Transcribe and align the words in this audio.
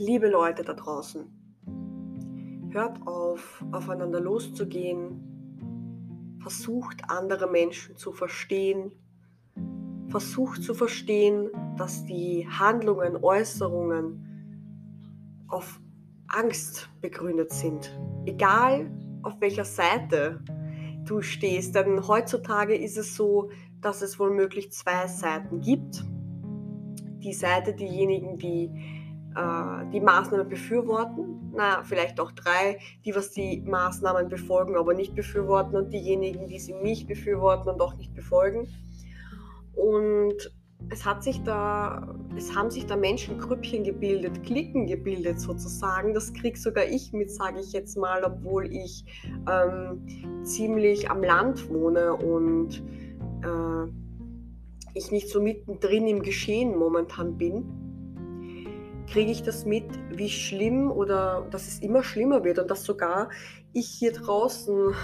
liebe 0.00 0.30
Leute 0.30 0.62
da 0.62 0.72
draußen, 0.72 1.26
hört 2.70 3.06
auf, 3.06 3.62
aufeinander 3.70 4.18
loszugehen, 4.18 6.38
versucht 6.40 7.02
andere 7.08 7.46
Menschen 7.46 7.96
zu 7.96 8.12
verstehen, 8.12 8.92
versucht 10.08 10.62
zu 10.62 10.72
verstehen, 10.72 11.50
dass 11.76 12.06
die 12.06 12.48
Handlungen, 12.48 13.22
Äußerungen 13.22 15.44
auf 15.48 15.78
Angst 16.28 16.88
begründet 17.02 17.52
sind. 17.52 17.94
Egal 18.24 18.90
auf 19.22 19.38
welcher 19.40 19.66
Seite 19.66 20.42
du 21.04 21.20
stehst, 21.20 21.74
denn 21.74 22.08
heutzutage 22.08 22.74
ist 22.74 22.96
es 22.96 23.16
so, 23.16 23.50
dass 23.82 24.00
es 24.00 24.18
wohl 24.18 24.30
möglich 24.30 24.72
zwei 24.72 25.06
Seiten 25.08 25.60
gibt. 25.60 26.02
Die 27.22 27.34
Seite, 27.34 27.74
diejenigen, 27.74 28.38
die 28.38 28.99
äh, 29.36 29.90
die 29.92 30.00
Maßnahmen 30.00 30.48
befürworten, 30.48 31.52
na, 31.54 31.82
vielleicht 31.84 32.18
auch 32.20 32.32
drei, 32.32 32.78
die 33.04 33.14
was 33.14 33.30
die 33.30 33.62
Maßnahmen 33.64 34.28
befolgen, 34.28 34.76
aber 34.76 34.94
nicht 34.94 35.14
befürworten 35.14 35.76
und 35.76 35.92
diejenigen, 35.92 36.48
die 36.48 36.58
sie 36.58 36.74
nicht 36.74 37.06
befürworten 37.06 37.68
und 37.68 37.80
auch 37.80 37.96
nicht 37.96 38.14
befolgen. 38.14 38.68
Und 39.74 40.34
es 40.88 41.04
hat 41.04 41.22
sich 41.22 41.42
da, 41.44 42.14
es 42.36 42.56
haben 42.56 42.70
sich 42.70 42.86
da 42.86 42.96
Menschengrüppchen 42.96 43.84
gebildet, 43.84 44.42
Klicken 44.42 44.86
gebildet 44.86 45.38
sozusagen. 45.38 46.14
Das 46.14 46.32
krieg 46.32 46.56
sogar 46.56 46.86
ich 46.86 47.12
mit, 47.12 47.30
sage 47.30 47.60
ich 47.60 47.72
jetzt 47.72 47.96
mal, 47.96 48.24
obwohl 48.24 48.66
ich 48.72 49.04
ähm, 49.48 50.42
ziemlich 50.42 51.10
am 51.10 51.22
Land 51.22 51.68
wohne 51.70 52.14
und 52.14 52.82
äh, 53.44 53.92
ich 54.94 55.12
nicht 55.12 55.28
so 55.28 55.40
mittendrin 55.40 56.08
im 56.08 56.22
Geschehen 56.22 56.76
momentan 56.76 57.36
bin 57.36 57.89
kriege 59.10 59.30
ich 59.30 59.42
das 59.42 59.64
mit, 59.64 59.84
wie 60.10 60.28
schlimm 60.28 60.90
oder 60.90 61.46
dass 61.50 61.66
es 61.66 61.80
immer 61.80 62.02
schlimmer 62.02 62.44
wird 62.44 62.58
und 62.58 62.70
dass 62.70 62.84
sogar 62.84 63.28
ich 63.72 63.86
hier 63.86 64.12
draußen, 64.12 64.94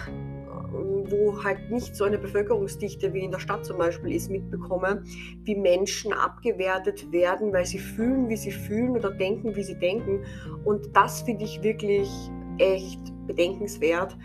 wo 1.08 1.44
halt 1.44 1.70
nicht 1.70 1.94
so 1.94 2.04
eine 2.04 2.18
Bevölkerungsdichte 2.18 3.12
wie 3.12 3.24
in 3.24 3.30
der 3.30 3.38
Stadt 3.38 3.64
zum 3.64 3.78
Beispiel 3.78 4.14
ist, 4.14 4.30
mitbekomme, 4.30 5.02
wie 5.44 5.54
Menschen 5.54 6.12
abgewertet 6.12 7.10
werden, 7.12 7.52
weil 7.52 7.64
sie 7.64 7.78
fühlen, 7.78 8.28
wie 8.28 8.36
sie 8.36 8.50
fühlen 8.50 8.90
oder 8.96 9.10
denken, 9.10 9.54
wie 9.54 9.62
sie 9.62 9.78
denken. 9.78 10.24
Und 10.64 10.94
das 10.96 11.22
finde 11.22 11.44
ich 11.44 11.62
wirklich 11.62 12.08
echt 12.58 13.00
bedenkenswert 13.26 14.16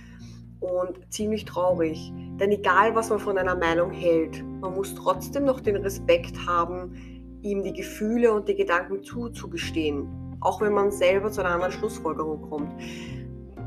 und 0.60 1.12
ziemlich 1.12 1.46
traurig. 1.46 2.12
Denn 2.40 2.52
egal, 2.52 2.96
was 2.96 3.10
man 3.10 3.20
von 3.20 3.38
einer 3.38 3.56
Meinung 3.56 3.92
hält, 3.92 4.44
man 4.62 4.74
muss 4.74 4.96
trotzdem 4.96 5.46
noch 5.46 5.60
den 5.60 5.76
Respekt 5.78 6.46
haben, 6.48 7.21
ihm 7.42 7.64
die 7.64 7.74
Gefühle 7.74 8.34
und 8.34 8.48
die 8.48 8.56
Gedanken 8.56 9.04
zuzugestehen, 9.04 10.38
auch 10.42 10.62
wenn 10.62 10.74
man 10.74 10.92
selber 10.92 11.32
zu 11.32 11.42
einer 11.42 11.52
anderen 11.56 11.72
Schlussfolgerung 11.72 12.42
kommt. 12.50 12.72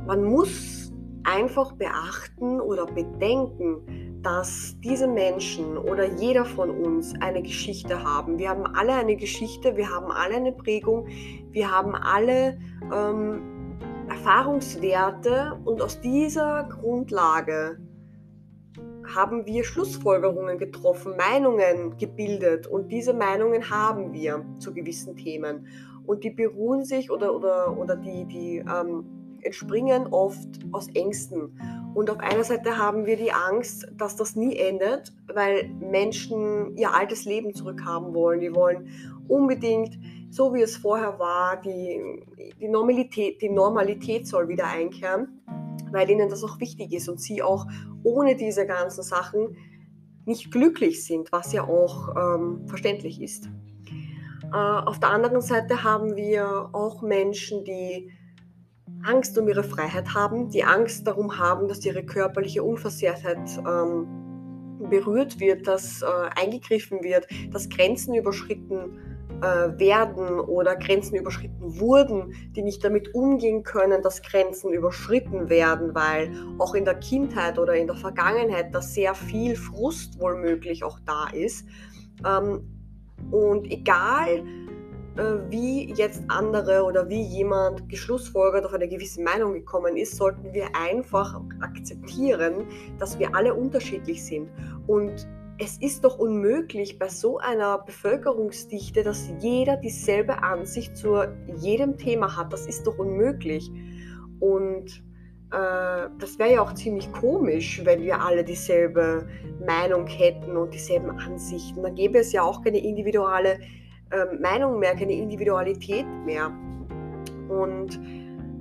Man 0.06 0.24
muss 0.24 0.92
einfach 1.24 1.72
beachten 1.72 2.60
oder 2.60 2.86
bedenken, 2.86 4.20
dass 4.22 4.76
diese 4.80 5.06
Menschen 5.06 5.76
oder 5.76 6.04
jeder 6.14 6.44
von 6.44 6.70
uns 6.70 7.14
eine 7.20 7.42
Geschichte 7.42 8.02
haben. 8.02 8.38
Wir 8.38 8.48
haben 8.50 8.66
alle 8.66 8.94
eine 8.94 9.16
Geschichte, 9.16 9.76
wir 9.76 9.90
haben 9.90 10.10
alle 10.10 10.36
eine 10.36 10.52
Prägung, 10.52 11.06
wir 11.50 11.70
haben 11.70 11.94
alle 11.94 12.58
ähm, 12.92 13.78
Erfahrungswerte 14.08 15.58
und 15.64 15.82
aus 15.82 16.00
dieser 16.00 16.64
Grundlage 16.64 17.78
haben 19.12 19.46
wir 19.46 19.64
Schlussfolgerungen 19.64 20.58
getroffen, 20.58 21.14
Meinungen 21.16 21.96
gebildet 21.98 22.66
und 22.66 22.90
diese 22.90 23.12
Meinungen 23.12 23.70
haben 23.70 24.12
wir 24.12 24.44
zu 24.58 24.72
gewissen 24.72 25.16
Themen. 25.16 25.66
Und 26.06 26.24
die 26.24 26.30
beruhen 26.30 26.84
sich 26.84 27.10
oder, 27.10 27.34
oder, 27.34 27.76
oder 27.78 27.96
die, 27.96 28.24
die 28.26 28.56
ähm, 28.58 29.04
entspringen 29.42 30.06
oft 30.08 30.48
aus 30.72 30.88
Ängsten. 30.94 31.58
Und 31.94 32.10
auf 32.10 32.18
einer 32.18 32.44
Seite 32.44 32.76
haben 32.76 33.06
wir 33.06 33.16
die 33.16 33.32
Angst, 33.32 33.86
dass 33.96 34.16
das 34.16 34.36
nie 34.36 34.56
endet, 34.56 35.12
weil 35.32 35.68
Menschen 35.80 36.76
ihr 36.76 36.92
altes 36.94 37.24
Leben 37.24 37.54
zurückhaben 37.54 38.14
wollen. 38.14 38.40
Die 38.40 38.54
wollen 38.54 38.88
unbedingt, 39.28 39.98
so 40.30 40.52
wie 40.54 40.62
es 40.62 40.76
vorher 40.76 41.18
war, 41.18 41.60
die, 41.60 42.00
die, 42.60 42.68
Normalität, 42.68 43.40
die 43.40 43.50
Normalität 43.50 44.26
soll 44.26 44.48
wieder 44.48 44.66
einkehren 44.66 45.40
weil 45.92 46.10
ihnen 46.10 46.28
das 46.28 46.44
auch 46.44 46.60
wichtig 46.60 46.92
ist 46.92 47.08
und 47.08 47.20
sie 47.20 47.42
auch 47.42 47.66
ohne 48.02 48.36
diese 48.36 48.66
ganzen 48.66 49.02
Sachen 49.02 49.56
nicht 50.26 50.50
glücklich 50.50 51.04
sind, 51.04 51.30
was 51.32 51.52
ja 51.52 51.64
auch 51.64 52.14
ähm, 52.16 52.66
verständlich 52.66 53.20
ist. 53.20 53.48
Äh, 54.52 54.56
auf 54.56 54.98
der 55.00 55.10
anderen 55.10 55.40
Seite 55.40 55.84
haben 55.84 56.16
wir 56.16 56.70
auch 56.72 57.02
Menschen, 57.02 57.64
die 57.64 58.10
Angst 59.02 59.36
um 59.38 59.48
ihre 59.48 59.64
Freiheit 59.64 60.14
haben, 60.14 60.48
die 60.48 60.64
Angst 60.64 61.06
darum 61.06 61.38
haben, 61.38 61.68
dass 61.68 61.84
ihre 61.84 62.04
körperliche 62.04 62.62
Unversehrtheit 62.62 63.58
ähm, 63.58 64.06
berührt 64.88 65.40
wird, 65.40 65.66
dass 65.66 66.02
äh, 66.02 66.06
eingegriffen 66.36 67.02
wird, 67.02 67.26
dass 67.50 67.68
Grenzen 67.68 68.14
überschritten 68.14 68.78
werden 68.78 69.13
äh, 69.40 69.78
werden 69.78 70.40
oder 70.40 70.76
Grenzen 70.76 71.16
überschritten 71.16 71.80
wurden, 71.80 72.34
die 72.56 72.62
nicht 72.62 72.84
damit 72.84 73.14
umgehen 73.14 73.62
können, 73.62 74.02
dass 74.02 74.22
Grenzen 74.22 74.72
überschritten 74.72 75.48
werden, 75.48 75.94
weil 75.94 76.30
auch 76.58 76.74
in 76.74 76.84
der 76.84 76.94
Kindheit 76.94 77.58
oder 77.58 77.74
in 77.74 77.86
der 77.86 77.96
Vergangenheit 77.96 78.74
da 78.74 78.80
sehr 78.80 79.14
viel 79.14 79.56
Frust 79.56 80.18
wohl 80.20 80.36
möglich 80.36 80.84
auch 80.84 80.98
da 81.04 81.28
ist. 81.32 81.66
Ähm, 82.24 82.68
und 83.30 83.70
egal, 83.70 84.44
äh, 85.16 85.38
wie 85.48 85.92
jetzt 85.94 86.22
andere 86.28 86.82
oder 86.82 87.08
wie 87.08 87.22
jemand 87.22 87.88
geschlussfolgert 87.88 88.66
auf 88.66 88.74
eine 88.74 88.88
gewisse 88.88 89.22
Meinung 89.22 89.52
gekommen 89.52 89.96
ist, 89.96 90.16
sollten 90.16 90.52
wir 90.52 90.66
einfach 90.74 91.40
akzeptieren, 91.60 92.66
dass 92.98 93.18
wir 93.18 93.34
alle 93.34 93.54
unterschiedlich 93.54 94.24
sind. 94.24 94.48
Und 94.88 95.28
es 95.58 95.78
ist 95.78 96.04
doch 96.04 96.18
unmöglich 96.18 96.98
bei 96.98 97.08
so 97.08 97.38
einer 97.38 97.78
Bevölkerungsdichte, 97.78 99.04
dass 99.04 99.30
jeder 99.40 99.76
dieselbe 99.76 100.42
Ansicht 100.42 100.96
zu 100.96 101.22
jedem 101.56 101.96
Thema 101.96 102.36
hat. 102.36 102.52
Das 102.52 102.66
ist 102.66 102.86
doch 102.86 102.98
unmöglich. 102.98 103.70
Und 104.40 105.04
äh, 105.52 106.08
das 106.18 106.38
wäre 106.38 106.54
ja 106.54 106.62
auch 106.62 106.74
ziemlich 106.74 107.10
komisch, 107.12 107.80
wenn 107.84 108.02
wir 108.02 108.20
alle 108.20 108.42
dieselbe 108.42 109.28
Meinung 109.64 110.06
hätten 110.06 110.56
und 110.56 110.74
dieselben 110.74 111.10
Ansichten. 111.10 111.82
Dann 111.82 111.94
gäbe 111.94 112.18
es 112.18 112.32
ja 112.32 112.42
auch 112.42 112.62
keine 112.62 112.78
individuelle 112.78 113.60
äh, 114.10 114.34
Meinung 114.40 114.80
mehr, 114.80 114.96
keine 114.96 115.12
Individualität 115.12 116.06
mehr. 116.24 116.50
Und 117.48 118.00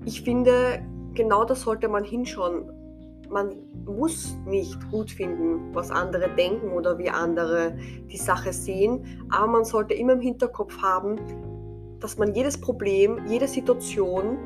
ich 0.05 0.21
finde, 0.21 0.83
genau 1.15 1.43
das 1.43 1.61
sollte 1.61 1.87
man 1.87 2.03
hinschauen 2.03 2.69
man 3.33 3.55
muss 3.85 4.37
nicht 4.45 4.79
gut 4.91 5.11
finden, 5.11 5.73
was 5.73 5.91
andere 5.91 6.29
denken 6.35 6.71
oder 6.71 6.97
wie 6.97 7.09
andere 7.09 7.75
die 8.11 8.17
Sache 8.17 8.53
sehen, 8.53 9.25
aber 9.29 9.47
man 9.47 9.65
sollte 9.65 9.93
immer 9.93 10.13
im 10.13 10.21
Hinterkopf 10.21 10.81
haben, 10.81 11.17
dass 11.99 12.17
man 12.17 12.33
jedes 12.33 12.59
Problem, 12.59 13.19
jede 13.27 13.47
Situation 13.47 14.37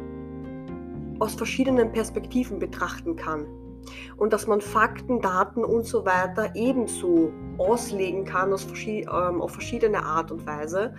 aus 1.19 1.35
verschiedenen 1.35 1.91
Perspektiven 1.91 2.59
betrachten 2.59 3.15
kann 3.15 3.45
und 4.17 4.33
dass 4.33 4.47
man 4.47 4.61
Fakten, 4.61 5.21
Daten 5.21 5.63
und 5.63 5.85
so 5.85 6.05
weiter 6.05 6.51
ebenso 6.55 7.31
auslegen 7.57 8.25
kann 8.25 8.51
ähm, 8.51 9.41
auf 9.41 9.51
verschiedene 9.51 10.03
Art 10.03 10.31
und 10.31 10.45
Weise 10.45 10.93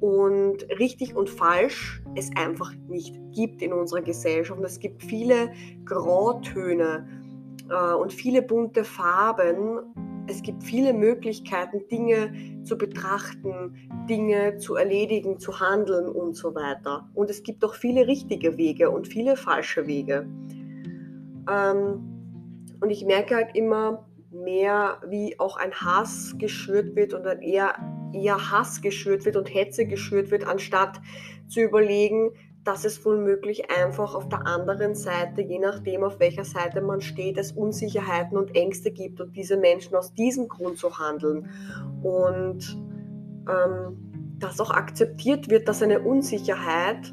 und 0.00 0.66
richtig 0.78 1.16
und 1.16 1.30
falsch 1.30 2.02
es 2.14 2.30
einfach 2.36 2.72
nicht 2.88 3.16
gibt 3.32 3.62
in 3.62 3.72
unserer 3.72 4.02
Gesellschaft. 4.02 4.60
Es 4.62 4.78
gibt 4.78 5.02
viele 5.02 5.52
Grautöne 5.84 7.23
und 8.00 8.12
viele 8.12 8.42
bunte 8.42 8.84
Farben. 8.84 9.80
Es 10.26 10.42
gibt 10.42 10.62
viele 10.62 10.92
Möglichkeiten, 10.94 11.86
Dinge 11.88 12.32
zu 12.64 12.78
betrachten, 12.78 13.74
Dinge 14.08 14.56
zu 14.56 14.74
erledigen, 14.76 15.38
zu 15.38 15.60
handeln 15.60 16.08
und 16.08 16.34
so 16.34 16.54
weiter. 16.54 17.08
Und 17.14 17.30
es 17.30 17.42
gibt 17.42 17.64
auch 17.64 17.74
viele 17.74 18.06
richtige 18.06 18.56
Wege 18.56 18.90
und 18.90 19.08
viele 19.08 19.36
falsche 19.36 19.86
Wege. 19.86 20.26
Ähm, 21.50 22.14
und 22.80 22.90
ich 22.90 23.04
merke 23.04 23.36
halt 23.36 23.54
immer 23.54 24.06
mehr, 24.30 25.00
wie 25.08 25.38
auch 25.38 25.56
ein 25.56 25.72
Hass 25.72 26.34
geschürt 26.38 26.96
wird 26.96 27.14
und 27.14 27.24
eher, 27.42 27.74
eher 28.12 28.50
Hass 28.50 28.82
geschürt 28.82 29.24
wird 29.24 29.36
und 29.36 29.52
Hetze 29.52 29.86
geschürt 29.86 30.30
wird, 30.30 30.46
anstatt 30.46 31.00
zu 31.48 31.60
überlegen, 31.60 32.30
dass 32.64 32.84
es 32.86 33.04
womöglich 33.04 33.70
einfach 33.70 34.14
auf 34.14 34.28
der 34.28 34.46
anderen 34.46 34.94
Seite, 34.94 35.42
je 35.42 35.58
nachdem 35.58 36.02
auf 36.02 36.18
welcher 36.18 36.44
Seite 36.44 36.80
man 36.80 37.02
steht, 37.02 37.36
es 37.36 37.52
Unsicherheiten 37.52 38.38
und 38.38 38.56
Ängste 38.56 38.90
gibt 38.90 39.20
und 39.20 39.36
diese 39.36 39.58
Menschen 39.58 39.94
aus 39.94 40.14
diesem 40.14 40.48
Grund 40.48 40.78
so 40.78 40.98
handeln. 40.98 41.50
Und 42.02 42.78
ähm, 43.48 44.36
dass 44.38 44.60
auch 44.60 44.70
akzeptiert 44.70 45.50
wird, 45.50 45.68
dass 45.68 45.82
eine 45.82 46.00
Unsicherheit 46.00 47.12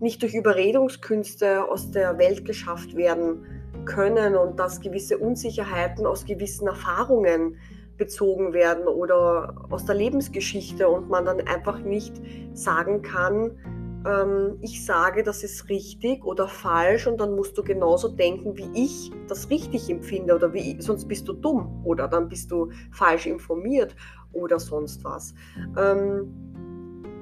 nicht 0.00 0.22
durch 0.22 0.34
Überredungskünste 0.34 1.68
aus 1.68 1.90
der 1.90 2.18
Welt 2.18 2.44
geschafft 2.44 2.94
werden 2.94 3.44
können 3.84 4.36
und 4.36 4.58
dass 4.60 4.80
gewisse 4.80 5.18
Unsicherheiten 5.18 6.06
aus 6.06 6.24
gewissen 6.24 6.68
Erfahrungen 6.68 7.56
bezogen 7.96 8.52
werden 8.52 8.86
oder 8.86 9.66
aus 9.70 9.84
der 9.84 9.96
Lebensgeschichte 9.96 10.88
und 10.88 11.08
man 11.08 11.24
dann 11.24 11.40
einfach 11.40 11.80
nicht 11.80 12.14
sagen 12.52 13.02
kann, 13.02 13.58
ähm, 14.06 14.58
ich 14.60 14.84
sage, 14.84 15.22
das 15.22 15.42
ist 15.42 15.68
richtig 15.68 16.24
oder 16.24 16.48
falsch 16.48 17.06
und 17.06 17.20
dann 17.20 17.34
musst 17.34 17.56
du 17.58 17.62
genauso 17.62 18.08
denken, 18.08 18.56
wie 18.56 18.70
ich 18.74 19.10
das 19.28 19.50
richtig 19.50 19.90
empfinde 19.90 20.34
oder 20.34 20.52
wie 20.52 20.80
sonst 20.80 21.06
bist 21.06 21.26
du 21.28 21.32
dumm 21.32 21.82
oder 21.84 22.08
dann 22.08 22.28
bist 22.28 22.50
du 22.50 22.70
falsch 22.90 23.26
informiert 23.26 23.94
oder 24.32 24.58
sonst 24.58 25.04
was. 25.04 25.34
Ähm, 25.76 26.48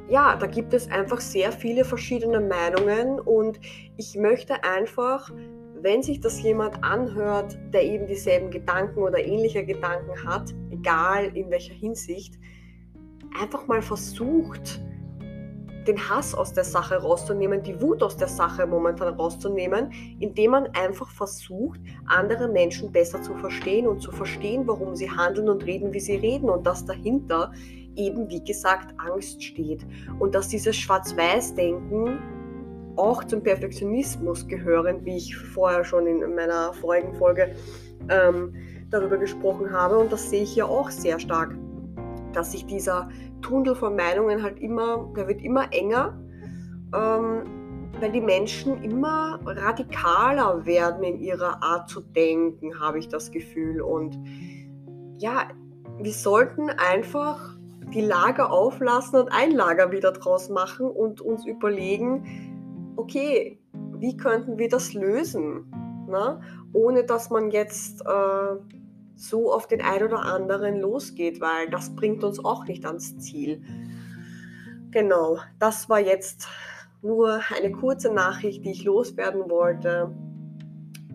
ja, 0.09 0.37
da 0.37 0.47
gibt 0.47 0.73
es 0.73 0.89
einfach 0.91 1.21
sehr 1.21 1.51
viele 1.51 1.85
verschiedene 1.85 2.41
Meinungen 2.41 3.19
und 3.19 3.59
ich 3.97 4.17
möchte 4.17 4.63
einfach, 4.63 5.33
wenn 5.81 6.03
sich 6.03 6.21
das 6.21 6.41
jemand 6.43 6.85
anhört, 6.85 7.59
der 7.73 7.83
eben 7.83 8.07
dieselben 8.07 8.51
Gedanken 8.51 9.01
oder 9.01 9.19
ähnliche 9.19 9.65
Gedanken 9.65 10.25
hat, 10.25 10.55
egal 10.71 11.37
in 11.37 11.51
welcher 11.51 11.75
Hinsicht, 11.75 12.35
einfach 13.41 13.67
mal 13.67 13.83
versucht, 13.83 14.81
den 15.87 16.09
Hass 16.09 16.35
aus 16.35 16.53
der 16.53 16.65
Sache 16.65 16.97
rauszunehmen, 16.97 17.63
die 17.63 17.81
Wut 17.81 18.03
aus 18.03 18.17
der 18.17 18.29
Sache 18.29 18.67
momentan 18.67 19.15
rauszunehmen, 19.15 19.91
indem 20.21 20.53
man 20.53 20.67
einfach 20.75 21.11
versucht, 21.11 21.81
andere 22.07 22.49
Menschen 22.49 22.93
besser 22.93 23.23
zu 23.23 23.35
verstehen 23.35 23.87
und 23.87 24.01
zu 24.01 24.13
verstehen, 24.13 24.67
warum 24.67 24.97
sie 24.97 25.11
handeln 25.11 25.49
und 25.49 25.65
reden, 25.65 25.93
wie 25.93 26.01
sie 26.01 26.17
reden 26.17 26.49
und 26.51 26.67
dass 26.67 26.85
dahinter 26.85 27.53
eben, 27.97 28.29
wie 28.29 28.45
gesagt, 28.45 28.95
Angst 28.99 29.43
steht. 29.43 29.87
Und 30.19 30.35
dass 30.35 30.49
dieses 30.49 30.77
Schwarz-Weiß-Denken 30.77 32.19
auch 32.97 33.25
zum 33.25 33.43
Perfektionismus 33.43 34.47
gehören, 34.49 35.05
wie 35.05 35.17
ich 35.17 35.37
vorher 35.37 35.85
schon 35.85 36.07
in 36.07 36.35
meiner 36.35 36.73
vorigen 36.73 37.15
Folge 37.15 37.55
ähm, 38.09 38.55
darüber 38.91 39.17
gesprochen 39.19 39.71
habe. 39.71 39.99
Und 39.99 40.13
das 40.13 40.31
sehe 40.31 40.43
ich 40.43 40.53
hier 40.53 40.69
auch 40.69 40.91
sehr 40.91 41.19
stark, 41.19 41.55
dass 42.37 42.53
sich 42.53 42.67
dieser 42.67 43.09
Tunnel 43.41 43.75
von 43.75 43.97
Meinungen 43.97 44.43
halt 44.43 44.61
immer, 44.61 45.11
der 45.17 45.27
wird 45.27 45.43
immer 45.43 45.73
enger, 45.73 46.19
ähm, 46.95 47.43
weil 47.99 48.13
die 48.13 48.21
Menschen 48.21 48.83
immer 48.83 49.41
radikaler 49.45 50.67
werden 50.67 51.03
in 51.03 51.19
ihrer 51.19 51.63
Art 51.63 51.89
zu 51.89 52.01
denken, 52.01 52.79
habe 52.79 52.99
ich 52.99 53.09
das 53.09 53.31
Gefühl. 53.31 53.81
Und 53.81 54.19
ja, 55.19 55.49
wir 55.99 56.13
sollten 56.13 56.69
einfach 56.69 57.57
die 57.95 58.03
Lager 58.03 58.53
auflassen 58.53 59.21
und 59.21 59.29
ein 59.31 59.53
Lager 59.53 59.93
wieder 59.93 60.13
draus 60.13 60.51
machen 60.51 60.87
und 60.87 61.21
uns 61.21 61.47
überlegen, 61.47 62.93
okay, 62.97 63.59
wie 63.99 64.17
könnten 64.17 64.59
wir 64.59 64.69
das 64.69 64.93
lösen? 64.93 65.73
Ne? 66.09 66.41
Ohne 66.73 67.05
dass 67.05 67.31
man 67.31 67.51
jetzt 67.51 68.03
äh, 68.03 68.76
so 69.17 69.53
auf 69.53 69.67
den 69.67 69.81
einen 69.81 70.05
oder 70.05 70.23
anderen 70.23 70.81
losgeht, 70.81 71.41
weil 71.41 71.69
das 71.71 71.97
bringt 71.97 72.23
uns 72.23 72.45
auch 72.45 72.67
nicht 72.67 72.85
ans 72.85 73.19
Ziel. 73.19 73.63
Genau, 74.91 75.39
das 75.59 75.89
war 75.89 76.01
jetzt 76.01 76.49
nur 77.03 77.41
eine 77.57 77.73
kurze 77.73 78.13
Nachricht, 78.13 78.65
die 78.65 78.71
ich 78.71 78.85
loswerden 78.85 79.51
wollte. 79.51 80.15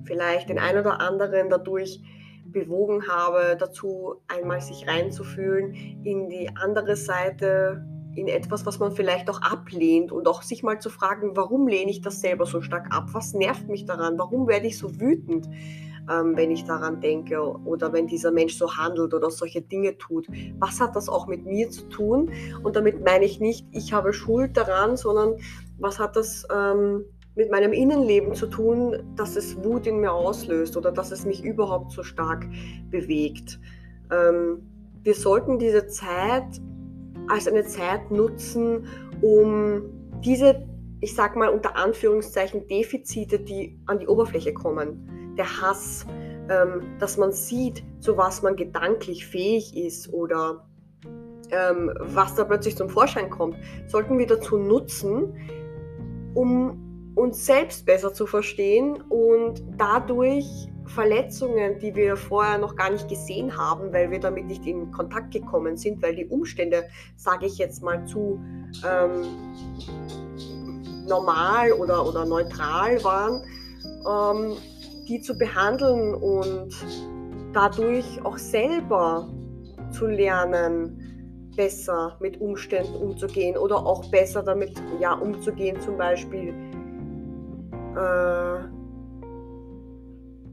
Vielleicht 0.04 0.50
den 0.50 0.60
einen 0.60 0.80
oder 0.80 1.00
anderen 1.00 1.50
dadurch 1.50 2.02
bewogen 2.46 3.08
habe, 3.08 3.56
dazu 3.58 4.16
einmal 4.28 4.62
sich 4.62 4.88
reinzufühlen 4.88 5.74
in 6.04 6.28
die 6.28 6.50
andere 6.56 6.96
Seite, 6.96 7.86
in 8.16 8.28
etwas, 8.28 8.66
was 8.66 8.80
man 8.80 8.92
vielleicht 8.92 9.30
auch 9.30 9.42
ablehnt 9.42 10.12
und 10.12 10.28
auch 10.28 10.42
sich 10.42 10.64
mal 10.64 10.80
zu 10.80 10.90
fragen, 10.90 11.36
warum 11.36 11.68
lehne 11.68 11.92
ich 11.92 12.02
das 12.02 12.20
selber 12.20 12.46
so 12.46 12.62
stark 12.62 12.94
ab? 12.94 13.06
Was 13.14 13.34
nervt 13.34 13.70
mich 13.70 13.86
daran? 13.86 14.20
Warum 14.20 14.48
werde 14.48 14.68
ich 14.68 14.78
so 14.78 15.00
wütend? 15.00 15.48
Ähm, 16.12 16.36
wenn 16.36 16.52
ich 16.52 16.66
daran 16.66 17.00
denke 17.00 17.42
oder 17.66 17.94
wenn 17.94 18.08
dieser 18.08 18.32
Mensch 18.32 18.58
so 18.58 18.76
handelt 18.76 19.14
oder 19.14 19.32
solche 19.32 19.62
Dinge 19.62 19.98
tut. 19.98 20.28
Was 20.60 20.80
hat 20.80 20.96
das 20.96 21.10
auch 21.10 21.28
mit 21.28 21.46
mir 21.46 21.70
zu 21.70 21.84
tun? 21.90 22.32
Und 22.64 22.76
damit 22.76 23.04
meine 23.04 23.26
ich 23.26 23.40
nicht, 23.40 23.66
ich 23.72 23.94
habe 23.94 24.14
Schuld 24.14 24.58
daran, 24.58 24.98
sondern 24.98 25.36
was 25.80 26.00
hat 26.00 26.16
das 26.16 26.46
ähm, 26.54 27.06
mit 27.36 27.50
meinem 27.50 27.72
Innenleben 27.72 28.34
zu 28.34 28.48
tun, 28.48 28.98
dass 29.16 29.36
es 29.36 29.64
Wut 29.64 29.88
in 29.88 30.00
mir 30.00 30.12
auslöst 30.12 30.76
oder 30.76 30.92
dass 30.92 31.12
es 31.12 31.26
mich 31.26 31.44
überhaupt 31.44 31.92
so 31.92 32.04
stark 32.04 32.46
bewegt. 32.90 33.60
Ähm, 34.12 34.62
wir 35.04 35.14
sollten 35.14 35.58
diese 35.58 35.88
Zeit 35.88 36.62
als 37.28 37.48
eine 37.48 37.64
Zeit 37.64 38.12
nutzen, 38.12 38.86
um 39.22 39.84
diese, 40.24 40.68
ich 41.00 41.16
sag 41.16 41.36
mal 41.36 41.50
unter 41.50 41.76
Anführungszeichen, 41.78 42.68
Defizite, 42.68 43.40
die 43.40 43.80
an 43.86 44.00
die 44.00 44.08
Oberfläche 44.08 44.54
kommen, 44.54 45.11
der 45.38 45.62
Hass, 45.62 46.06
ähm, 46.50 46.98
dass 47.00 47.18
man 47.18 47.32
sieht, 47.32 47.84
zu 48.00 48.18
was 48.18 48.42
man 48.42 48.56
gedanklich 48.56 49.26
fähig 49.26 49.76
ist 49.78 50.12
oder 50.14 50.66
ähm, 51.52 51.92
was 52.00 52.36
da 52.36 52.44
plötzlich 52.44 52.76
zum 52.78 52.90
Vorschein 52.90 53.30
kommt, 53.30 53.58
sollten 53.88 54.18
wir 54.18 54.28
dazu 54.28 54.58
nutzen, 54.58 55.34
um 56.34 57.14
uns 57.16 57.46
selbst 57.46 57.86
besser 57.86 58.14
zu 58.14 58.26
verstehen 58.26 59.02
und 59.10 59.62
dadurch 59.78 60.46
Verletzungen, 60.86 61.80
die 61.80 61.96
wir 61.96 62.18
vorher 62.18 62.58
noch 62.58 62.76
gar 62.76 62.90
nicht 62.90 63.08
gesehen 63.08 63.56
haben, 63.58 63.94
weil 63.94 64.12
wir 64.12 64.20
damit 64.20 64.46
nicht 64.46 64.66
in 64.66 64.92
Kontakt 64.92 65.32
gekommen 65.32 65.78
sind, 65.78 66.02
weil 66.02 66.16
die 66.16 66.26
Umstände, 66.26 66.86
sage 67.16 67.46
ich 67.46 67.58
jetzt 67.58 67.82
mal, 67.84 68.06
zu 68.06 68.40
ähm, 68.86 69.24
normal 71.08 71.72
oder, 71.74 72.06
oder 72.06 72.26
neutral 72.26 73.04
waren, 73.04 73.44
ähm, 74.08 74.58
die 75.12 75.20
zu 75.20 75.38
behandeln 75.38 76.16
und 76.16 76.74
dadurch 77.52 78.24
auch 78.24 78.38
selber 78.38 79.28
zu 79.92 80.08
lernen, 80.08 81.52
besser 81.58 82.18
mit 82.22 82.40
Umständen 82.40 82.96
umzugehen 82.96 83.58
oder 83.58 83.76
auch 83.76 84.10
besser 84.10 84.42
damit 84.42 84.82
ja, 85.02 85.14
umzugehen, 85.14 85.82
zum 85.82 85.98
Beispiel 85.98 86.54
äh, 87.94 88.64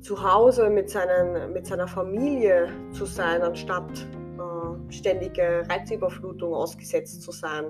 zu 0.00 0.20
Hause 0.20 0.70
mit, 0.70 0.90
seinen, 0.90 1.52
mit 1.52 1.64
seiner 1.64 1.86
Familie 1.86 2.68
zu 2.90 3.04
sein, 3.04 3.42
anstatt 3.42 3.92
äh, 3.92 4.92
ständige 4.92 5.62
Reizüberflutung 5.68 6.52
ausgesetzt 6.52 7.22
zu 7.22 7.30
sein, 7.30 7.66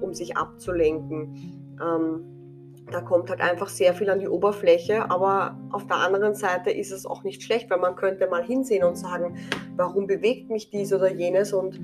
um 0.00 0.14
sich 0.14 0.36
abzulenken. 0.36 1.76
Ähm, 1.82 2.37
da 2.90 3.00
kommt 3.00 3.30
halt 3.30 3.40
einfach 3.40 3.68
sehr 3.68 3.94
viel 3.94 4.10
an 4.10 4.18
die 4.18 4.28
Oberfläche, 4.28 5.10
aber 5.10 5.58
auf 5.70 5.86
der 5.86 5.96
anderen 5.96 6.34
Seite 6.34 6.70
ist 6.70 6.90
es 6.90 7.06
auch 7.06 7.22
nicht 7.22 7.42
schlecht, 7.42 7.70
weil 7.70 7.78
man 7.78 7.96
könnte 7.96 8.26
mal 8.26 8.42
hinsehen 8.42 8.84
und 8.84 8.96
sagen, 8.96 9.36
warum 9.76 10.06
bewegt 10.06 10.50
mich 10.50 10.70
dies 10.70 10.92
oder 10.92 11.10
jenes? 11.10 11.52
Und 11.52 11.80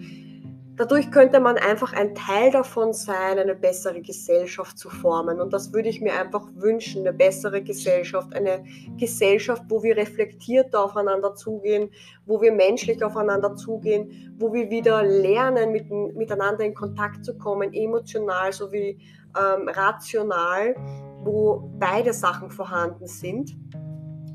dadurch 0.77 1.11
könnte 1.11 1.41
man 1.41 1.57
einfach 1.57 1.93
ein 1.93 2.15
Teil 2.15 2.51
davon 2.51 2.93
sein, 2.93 3.39
eine 3.39 3.55
bessere 3.55 4.01
Gesellschaft 4.01 4.79
zu 4.79 4.91
formen 4.91 5.41
und 5.41 5.53
das 5.53 5.73
würde 5.73 5.89
ich 5.89 6.01
mir 6.01 6.19
einfach 6.19 6.49
wünschen, 6.55 7.07
eine 7.07 7.17
bessere 7.17 7.63
Gesellschaft, 7.63 8.35
eine 8.35 8.65
Gesellschaft, 8.97 9.63
wo 9.69 9.83
wir 9.83 9.97
reflektiert 9.97 10.75
aufeinander 10.75 11.35
zugehen, 11.35 11.91
wo 12.27 12.41
wir 12.41 12.53
menschlich 12.53 13.03
aufeinander 13.05 13.55
zugehen, 13.57 14.35
wo 14.39 14.53
wir 14.53 14.71
wieder 14.71 15.03
lernen, 15.03 15.73
mit, 15.73 15.91
miteinander 15.91 16.65
in 16.65 16.75
Kontakt 16.75 17.25
zu 17.25 17.37
kommen, 17.39 17.73
emotional 17.73 18.53
sowie 18.53 18.99
ähm, 19.37 19.69
rational, 19.69 20.75
wo 21.23 21.71
beide 21.79 22.13
Sachen 22.13 22.51
vorhanden 22.51 23.07
sind, 23.07 23.57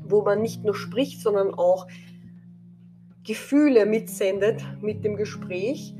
wo 0.04 0.22
man 0.22 0.40
nicht 0.40 0.64
nur 0.64 0.74
spricht, 0.74 1.20
sondern 1.20 1.54
auch 1.54 1.86
Gefühle 3.24 3.86
mitsendet 3.86 4.62
mit 4.80 5.04
dem 5.04 5.16
Gespräch. 5.16 5.94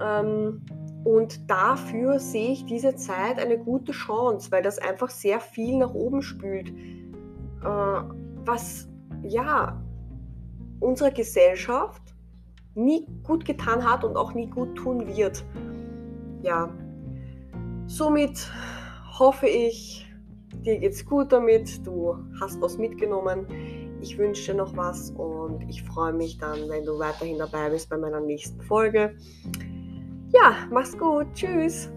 Ähm, 0.00 0.62
und 1.04 1.48
dafür 1.50 2.18
sehe 2.18 2.52
ich 2.52 2.66
diese 2.66 2.96
Zeit 2.96 3.38
eine 3.38 3.58
gute 3.58 3.92
Chance, 3.92 4.50
weil 4.50 4.62
das 4.62 4.78
einfach 4.78 5.10
sehr 5.10 5.40
viel 5.40 5.78
nach 5.78 5.94
oben 5.94 6.22
spült, 6.22 6.68
äh, 6.68 8.00
was 8.44 8.88
ja 9.22 9.82
unserer 10.80 11.10
Gesellschaft 11.10 12.02
nie 12.74 13.06
gut 13.22 13.44
getan 13.44 13.88
hat 13.88 14.04
und 14.04 14.16
auch 14.16 14.34
nie 14.34 14.48
gut 14.48 14.76
tun 14.76 15.06
wird. 15.06 15.44
Ja, 16.42 16.70
Somit 17.88 18.50
hoffe 19.18 19.46
ich, 19.46 20.06
dir 20.64 20.78
geht's 20.78 21.04
gut 21.04 21.30
damit, 21.30 21.86
du 21.86 22.16
hast 22.40 22.60
was 22.60 22.78
mitgenommen. 22.78 23.46
Ich 24.00 24.18
wünsche 24.18 24.52
dir 24.52 24.58
noch 24.58 24.76
was 24.76 25.10
und 25.12 25.62
ich 25.68 25.82
freue 25.84 26.12
mich 26.12 26.36
dann, 26.38 26.68
wenn 26.68 26.84
du 26.84 26.98
weiterhin 26.98 27.38
dabei 27.38 27.70
bist 27.70 27.88
bei 27.88 27.96
meiner 27.96 28.20
nächsten 28.20 28.60
Folge. 28.60 29.16
Ja, 30.36 30.66
mach's 30.70 30.96
gut. 30.98 31.26
Tschüss. 31.34 31.90